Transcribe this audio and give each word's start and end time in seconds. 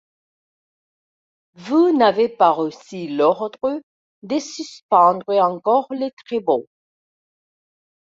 Vous 1.53 1.95
n'avez 1.95 2.27
pas 2.27 2.49
reçu 2.49 3.07
l'ordre 3.15 3.83
de 4.23 4.39
suspendre 4.39 5.29
encore 5.33 5.93
les 5.93 6.09
travaux. 6.25 6.65